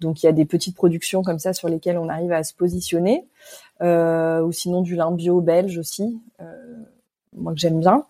[0.00, 2.54] Donc il y a des petites productions comme ça sur lesquelles on arrive à se
[2.54, 3.26] positionner,
[3.82, 6.76] euh, ou sinon du lin bio belge aussi, euh,
[7.36, 8.04] moi que j'aime bien.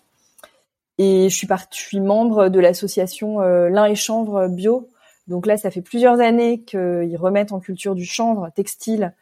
[0.98, 4.88] Et je suis, je suis membre de l'association euh, lin et chanvre bio.
[5.28, 9.14] Donc là, ça fait plusieurs années qu'ils remettent en culture du chanvre textile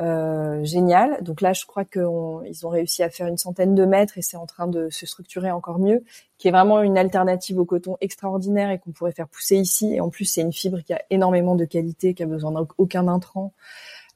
[0.00, 1.22] euh, génial.
[1.22, 4.36] Donc là, je crois qu'ils ont réussi à faire une centaine de mètres et c'est
[4.36, 6.02] en train de se structurer encore mieux,
[6.36, 9.94] qui est vraiment une alternative au coton extraordinaire et qu'on pourrait faire pousser ici.
[9.94, 13.06] Et en plus, c'est une fibre qui a énormément de qualité, qui a besoin d'aucun
[13.06, 13.52] intrant,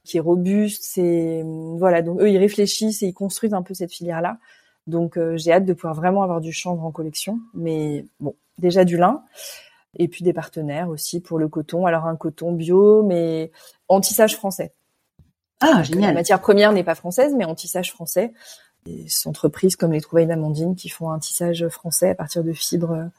[0.03, 0.83] qui est robuste.
[0.83, 1.43] C'est
[1.77, 2.01] voilà.
[2.01, 4.37] Donc eux, ils réfléchissent et ils construisent un peu cette filière-là.
[4.87, 7.39] Donc euh, j'ai hâte de pouvoir vraiment avoir du chanvre en collection.
[7.53, 9.23] Mais bon, déjà du lin
[9.97, 11.85] et puis des partenaires aussi pour le coton.
[11.85, 13.51] Alors un coton bio, mais
[13.87, 14.73] en tissage français.
[15.61, 16.09] Ah, génial.
[16.09, 18.33] La matière première n'est pas française, mais en tissage français.
[18.85, 23.09] Des entreprises comme les Trouvailles d'Amandine qui font un tissage français à partir de fibres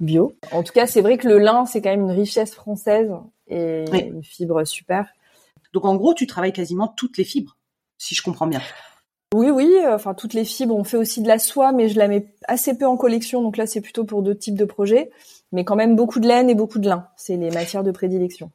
[0.00, 0.34] bio.
[0.52, 3.10] En tout cas, c'est vrai que le lin, c'est quand même une richesse française
[3.48, 5.06] et une fibre super.
[5.72, 7.56] Donc en gros, tu travailles quasiment toutes les fibres,
[7.98, 8.60] si je comprends bien.
[9.34, 9.70] Oui, oui.
[9.88, 10.74] Enfin, toutes les fibres.
[10.74, 13.42] On fait aussi de la soie, mais je la mets assez peu en collection.
[13.42, 15.10] Donc là, c'est plutôt pour deux types de projets.
[15.52, 17.08] Mais quand même beaucoup de laine et beaucoup de lin.
[17.16, 18.50] C'est les matières de prédilection.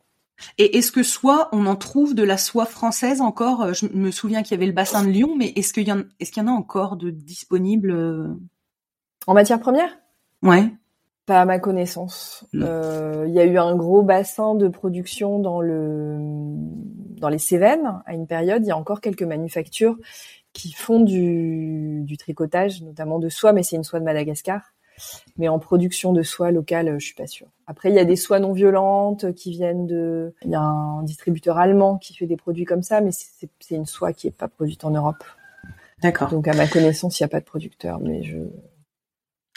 [0.57, 4.43] Et est-ce que soie, on en trouve de la soie française encore Je me souviens
[4.43, 6.45] qu'il y avait le bassin de Lyon, mais est-ce qu'il y en, est-ce qu'il y
[6.45, 8.35] en a encore de disponibles
[9.27, 9.97] En matière première?
[10.41, 10.71] Ouais.
[11.25, 12.45] Pas à ma connaissance.
[12.55, 16.17] Euh, il y a eu un gros bassin de production dans le
[17.19, 18.63] dans les Cévennes à une période.
[18.65, 19.97] Il y a encore quelques manufactures
[20.53, 24.73] qui font du, du tricotage, notamment de soie, mais c'est une soie de Madagascar.
[25.37, 27.47] Mais en production de soie locale, je suis pas sûre.
[27.67, 30.33] Après, il y a des soies non violentes qui viennent de.
[30.43, 33.85] Il y a un distributeur allemand qui fait des produits comme ça, mais c'est une
[33.85, 35.23] soie qui est pas produite en Europe.
[36.01, 36.29] D'accord.
[36.29, 38.37] Donc à ma connaissance, il n'y a pas de producteur, mais je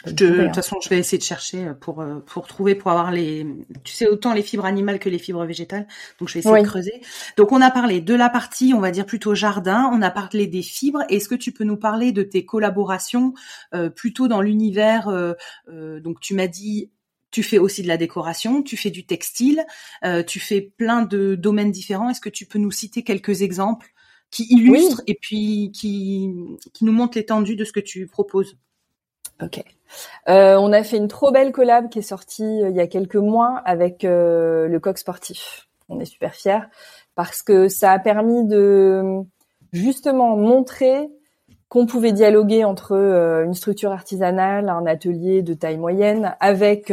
[0.05, 3.45] de toute façon, je vais essayer de chercher pour euh, pour trouver pour avoir les
[3.83, 5.87] tu sais autant les fibres animales que les fibres végétales.
[6.19, 7.01] Donc je vais essayer de creuser.
[7.37, 10.47] Donc on a parlé de la partie, on va dire plutôt jardin, on a parlé
[10.47, 11.03] des fibres.
[11.09, 13.33] Est-ce que tu peux nous parler de tes collaborations
[13.73, 15.33] euh, plutôt dans l'univers euh,
[15.99, 16.91] donc tu m'as dit
[17.31, 19.65] tu fais aussi de la décoration, tu fais du textile,
[20.25, 22.09] tu fais plein de domaines différents.
[22.09, 23.93] Est-ce que tu peux nous citer quelques exemples
[24.31, 26.29] qui illustrent et puis qui
[26.73, 28.57] qui nous montrent l'étendue de ce que tu proposes?
[29.41, 29.61] Ok.
[30.27, 32.87] Euh, on a fait une trop belle collab qui est sortie euh, il y a
[32.87, 35.67] quelques mois avec euh, le coq sportif.
[35.89, 36.67] On est super fiers
[37.15, 39.21] parce que ça a permis de
[39.71, 41.09] justement montrer
[41.69, 42.93] qu'on pouvait dialoguer entre
[43.45, 46.91] une structure artisanale, un atelier de taille moyenne, avec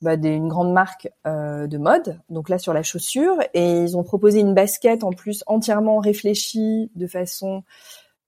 [0.00, 2.20] bah, une grande marque de mode.
[2.30, 6.90] Donc là sur la chaussure, et ils ont proposé une basket en plus entièrement réfléchie
[6.94, 7.62] de façon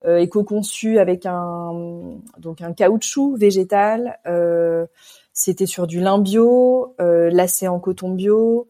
[0.05, 4.19] éco-conçu avec un donc un caoutchouc végétal.
[4.27, 4.87] Euh,
[5.33, 8.69] c'était sur du lin bio, euh, lacé en coton bio,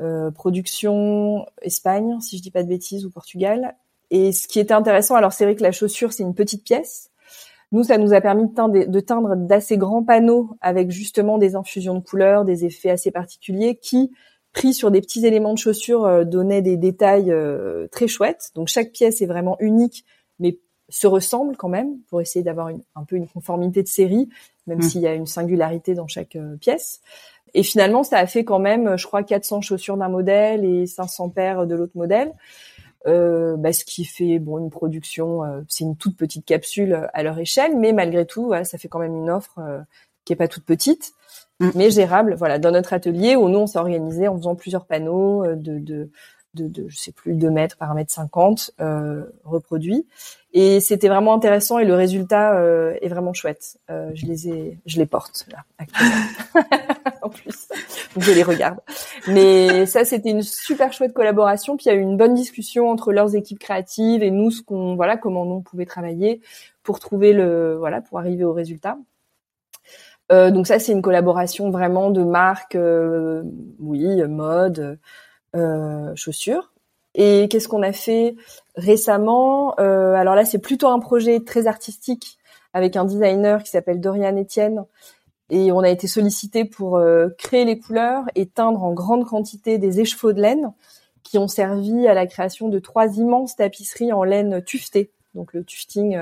[0.00, 3.74] euh, production Espagne, si je dis pas de bêtises, ou Portugal.
[4.10, 7.10] Et ce qui était intéressant, alors c'est vrai que la chaussure c'est une petite pièce.
[7.72, 12.00] Nous, ça nous a permis de teindre d'assez grands panneaux avec justement des infusions de
[12.00, 14.12] couleurs, des effets assez particuliers qui,
[14.52, 17.34] pris sur des petits éléments de chaussure, donnaient des détails
[17.90, 18.52] très chouettes.
[18.54, 20.04] Donc chaque pièce est vraiment unique,
[20.38, 24.28] mais se ressemblent quand même pour essayer d'avoir un peu une conformité de série,
[24.66, 24.82] même mm.
[24.82, 27.00] s'il y a une singularité dans chaque euh, pièce.
[27.54, 31.30] Et finalement, ça a fait quand même, je crois, 400 chaussures d'un modèle et 500
[31.30, 32.32] paires de l'autre modèle.
[33.06, 37.22] Euh, bah, ce qui fait bon une production, euh, c'est une toute petite capsule à
[37.22, 39.78] leur échelle, mais malgré tout, ça fait quand même une offre euh,
[40.24, 41.12] qui est pas toute petite,
[41.60, 41.70] mm.
[41.76, 42.34] mais gérable.
[42.34, 46.10] Voilà, dans notre atelier où nous on s'est organisé en faisant plusieurs panneaux de, de
[46.56, 50.06] de, de, sais plus 2 mètres par mètre 50 euh, reproduits
[50.58, 53.78] et c'était vraiment intéressant et le résultat euh, est vraiment chouette.
[53.90, 55.64] Euh, je les ai je les porte là
[57.22, 57.68] en plus
[58.16, 58.78] je les regarde.
[59.28, 61.76] Mais ça c'était une super chouette collaboration.
[61.76, 64.62] Puis il y a eu une bonne discussion entre leurs équipes créatives et nous ce
[64.62, 66.40] qu'on voilà comment on pouvait travailler
[66.82, 68.96] pour trouver le voilà pour arriver au résultat.
[70.32, 72.78] Euh, donc ça, c'est une collaboration vraiment de marques,
[73.78, 74.98] oui, mode,
[76.14, 76.72] chaussures.
[77.16, 78.36] Et qu'est-ce qu'on a fait
[78.76, 82.38] récemment euh, Alors là, c'est plutôt un projet très artistique
[82.74, 84.84] avec un designer qui s'appelle Dorian Etienne.
[85.48, 89.78] Et on a été sollicité pour euh, créer les couleurs et teindre en grande quantité
[89.78, 90.72] des écheveaux de laine
[91.22, 95.10] qui ont servi à la création de trois immenses tapisseries en laine tuftée.
[95.34, 96.18] Donc le tufting,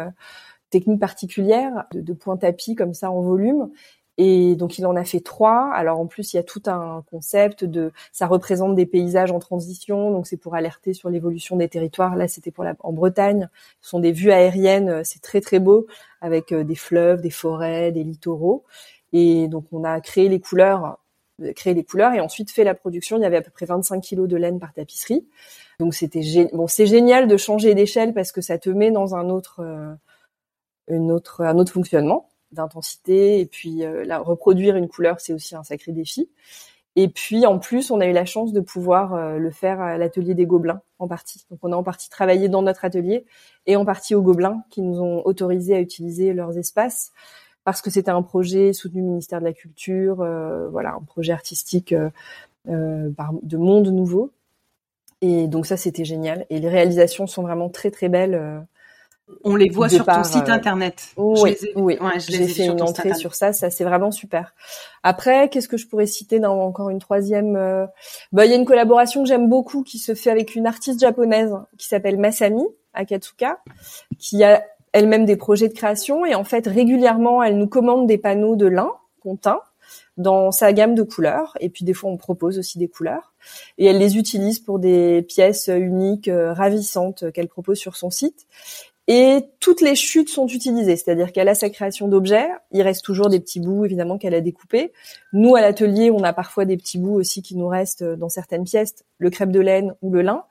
[0.70, 3.70] technique particulière de, de point tapis comme ça en volume
[4.16, 5.70] et donc il en a fait trois.
[5.72, 9.38] Alors en plus il y a tout un concept de, ça représente des paysages en
[9.38, 12.16] transition, donc c'est pour alerter sur l'évolution des territoires.
[12.16, 13.48] Là c'était pour la, en Bretagne,
[13.80, 15.86] ce sont des vues aériennes, c'est très très beau
[16.20, 18.64] avec euh, des fleuves, des forêts, des littoraux.
[19.12, 20.98] Et donc on a créé les couleurs,
[21.42, 23.16] euh, créé les couleurs et ensuite fait la production.
[23.16, 25.26] Il y avait à peu près 25 kilos de laine par tapisserie.
[25.80, 29.28] Donc c'était bon, c'est génial de changer d'échelle parce que ça te met dans un
[29.28, 29.92] autre, euh,
[30.88, 35.54] une autre, un autre fonctionnement d'intensité et puis euh, là, reproduire une couleur c'est aussi
[35.54, 36.28] un sacré défi.
[36.96, 39.98] Et puis en plus, on a eu la chance de pouvoir euh, le faire à
[39.98, 41.44] l'atelier des Gobelins en partie.
[41.50, 43.24] Donc on a en partie travaillé dans notre atelier
[43.66, 47.12] et en partie aux Gobelins qui nous ont autorisé à utiliser leurs espaces
[47.64, 51.94] parce que c'était un projet soutenu ministère de la Culture, euh, voilà, un projet artistique
[52.66, 54.30] de monde nouveau.
[55.20, 56.46] Et donc ça, c'était génial.
[56.50, 58.66] Et les réalisations sont vraiment très très belles.
[59.42, 61.08] On les voit sur ton site euh, internet.
[61.16, 61.98] Oui, oui.
[62.18, 63.52] j'ai fait une entrée sur ça.
[63.52, 64.54] Ça, c'est vraiment super.
[65.02, 67.86] Après, qu'est-ce que je pourrais citer dans encore une troisième euh,
[68.32, 71.00] Bah, il y a une collaboration que j'aime beaucoup qui se fait avec une artiste
[71.00, 73.60] japonaise qui s'appelle Masami Akatsuka,
[74.18, 74.62] qui a
[74.92, 78.66] elle-même des projets de création et en fait régulièrement, elle nous commande des panneaux de
[78.66, 79.60] lin qu'on teint
[80.16, 83.34] dans sa gamme de couleurs et puis des fois on propose aussi des couleurs
[83.78, 88.46] et elle les utilise pour des pièces uniques euh, ravissantes qu'elle propose sur son site
[89.06, 93.28] Et toutes les chutes sont utilisées, c'est-à-dire qu'elle a sa création d'objets, il reste toujours
[93.28, 94.92] des petits bouts évidemment qu'elle a découpés.
[95.34, 98.64] Nous à l'atelier, on a parfois des petits bouts aussi qui nous restent dans certaines
[98.64, 100.44] pièces, le crêpe de laine ou le lin.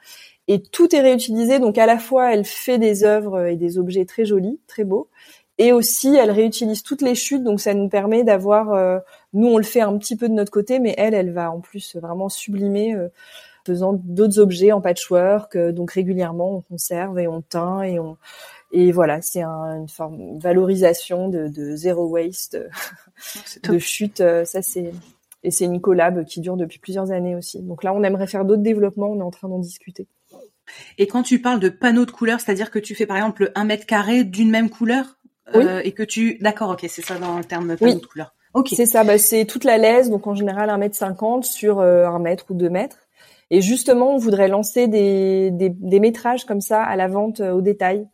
[0.47, 4.05] Et tout est réutilisé, donc à la fois elle fait des œuvres et des objets
[4.05, 5.09] très jolis, très beaux,
[5.57, 8.99] et aussi elle réutilise toutes les chutes, donc ça nous permet d'avoir, euh,
[9.33, 11.59] nous on le fait un petit peu de notre côté, mais elle, elle va en
[11.59, 13.07] plus vraiment sublimer euh,
[13.65, 15.55] faisant d'autres objets en patchwork.
[15.55, 18.17] Euh, donc régulièrement, on conserve et on teint et on
[18.75, 22.57] et voilà, c'est un, une forme valorisation de, de zéro waste,
[23.63, 24.19] de chute.
[24.21, 24.91] Euh, ça c'est
[25.43, 27.61] et c'est une collab qui dure depuis plusieurs années aussi.
[27.61, 29.11] Donc là, on aimerait faire d'autres développements.
[29.11, 30.07] On est en train d'en discuter.
[30.97, 33.65] Et quand tu parles de panneaux de couleurs, c'est-à-dire que tu fais par exemple un
[33.65, 35.17] mètre carré d'une même couleur
[35.53, 38.33] euh, et que tu, d'accord, ok, c'est ça dans le terme panneau de couleurs.
[38.53, 38.69] Ok.
[38.73, 42.19] C'est ça, bah, c'est toute la laisse, donc en général un mètre cinquante sur un
[42.19, 42.99] mètre ou deux mètres.
[43.49, 47.61] Et justement, on voudrait lancer des, des, métrages comme ça à la vente euh, au
[47.61, 48.07] détail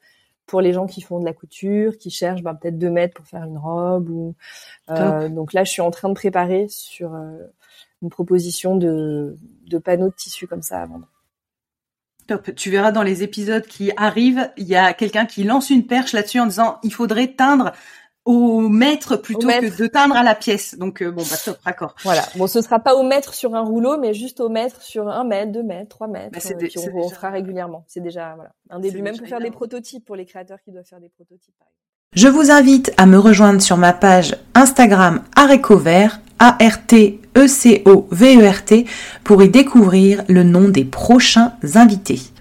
[0.45, 3.27] pour les gens qui font de la couture, qui cherchent ben, peut-être deux mètres pour
[3.27, 4.09] faire une robe.
[4.09, 4.35] Ou,
[4.89, 7.37] euh, donc là, je suis en train de préparer sur euh,
[8.01, 11.07] une proposition de, de panneaux de tissu comme ça à vendre.
[12.27, 12.53] Top.
[12.55, 16.13] Tu verras dans les épisodes qui arrivent, il y a quelqu'un qui lance une perche
[16.13, 17.71] là-dessus en disant il faudrait teindre
[18.29, 20.77] au mètre plutôt que de teindre à la pièce.
[20.77, 21.95] Donc euh, bon, bah top, d'accord.
[22.03, 22.21] Voilà.
[22.35, 25.23] Bon, ce sera pas au mètre sur un rouleau, mais juste au mètre sur un
[25.23, 26.31] mètre, deux mètres, trois mètres.
[26.31, 27.85] Bah, euh, on, fera régulièrement.
[27.87, 30.85] C'est déjà voilà un début, même pour faire des prototypes pour les créateurs qui doivent
[30.85, 31.55] faire des prototypes.
[32.13, 37.25] Je vous invite à me rejoindre sur ma page Instagram Arécovert, A-R-T-E-C-O-V-E-R-T,
[39.23, 42.21] pour y découvrir le nom des prochains invités.